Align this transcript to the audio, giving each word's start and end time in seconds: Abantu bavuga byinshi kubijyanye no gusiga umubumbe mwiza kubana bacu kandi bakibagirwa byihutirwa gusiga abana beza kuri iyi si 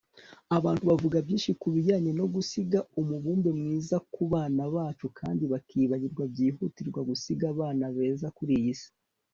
Abantu 0.57 0.83
bavuga 0.89 1.17
byinshi 1.25 1.51
kubijyanye 1.61 2.11
no 2.19 2.25
gusiga 2.33 2.79
umubumbe 3.01 3.49
mwiza 3.59 3.97
kubana 4.13 4.63
bacu 4.75 5.05
kandi 5.19 5.43
bakibagirwa 5.51 6.23
byihutirwa 6.33 6.99
gusiga 7.09 7.43
abana 7.53 7.85
beza 7.97 8.27
kuri 8.37 8.53
iyi 8.61 8.73
si 8.81 8.89